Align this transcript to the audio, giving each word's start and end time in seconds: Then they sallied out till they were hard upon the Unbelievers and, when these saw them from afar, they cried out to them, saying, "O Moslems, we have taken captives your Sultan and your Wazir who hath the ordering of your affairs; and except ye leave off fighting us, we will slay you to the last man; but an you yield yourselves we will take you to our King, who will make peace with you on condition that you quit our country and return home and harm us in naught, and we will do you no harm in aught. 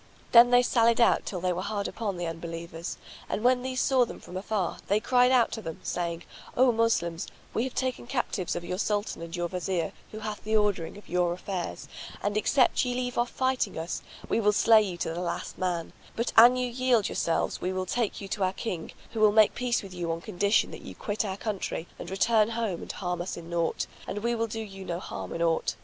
Then 0.31 0.49
they 0.49 0.63
sallied 0.63 0.99
out 0.99 1.27
till 1.27 1.39
they 1.41 1.53
were 1.53 1.61
hard 1.61 1.87
upon 1.87 2.17
the 2.17 2.25
Unbelievers 2.25 2.97
and, 3.29 3.43
when 3.43 3.61
these 3.61 3.79
saw 3.79 4.03
them 4.03 4.19
from 4.19 4.35
afar, 4.35 4.77
they 4.87 4.99
cried 4.99 5.31
out 5.31 5.51
to 5.51 5.61
them, 5.61 5.79
saying, 5.83 6.23
"O 6.57 6.71
Moslems, 6.71 7.27
we 7.53 7.65
have 7.65 7.75
taken 7.75 8.07
captives 8.07 8.55
your 8.55 8.79
Sultan 8.79 9.21
and 9.21 9.35
your 9.35 9.45
Wazir 9.47 9.91
who 10.11 10.17
hath 10.21 10.43
the 10.43 10.55
ordering 10.57 10.97
of 10.97 11.07
your 11.07 11.33
affairs; 11.33 11.87
and 12.23 12.35
except 12.35 12.83
ye 12.83 12.95
leave 12.95 13.15
off 13.19 13.29
fighting 13.29 13.77
us, 13.77 14.01
we 14.27 14.39
will 14.39 14.53
slay 14.53 14.81
you 14.81 14.97
to 14.97 15.13
the 15.13 15.21
last 15.21 15.59
man; 15.59 15.93
but 16.15 16.33
an 16.35 16.55
you 16.55 16.65
yield 16.65 17.07
yourselves 17.07 17.61
we 17.61 17.71
will 17.71 17.85
take 17.85 18.19
you 18.19 18.27
to 18.29 18.41
our 18.43 18.53
King, 18.53 18.93
who 19.11 19.19
will 19.19 19.31
make 19.31 19.53
peace 19.53 19.83
with 19.83 19.93
you 19.93 20.11
on 20.11 20.19
condition 20.19 20.71
that 20.71 20.81
you 20.81 20.95
quit 20.95 21.23
our 21.23 21.37
country 21.37 21.85
and 21.99 22.09
return 22.09 22.49
home 22.49 22.81
and 22.81 22.91
harm 22.93 23.21
us 23.21 23.37
in 23.37 23.51
naught, 23.51 23.85
and 24.07 24.23
we 24.23 24.33
will 24.33 24.47
do 24.47 24.61
you 24.61 24.83
no 24.83 24.99
harm 24.99 25.31
in 25.31 25.43
aught. 25.43 25.75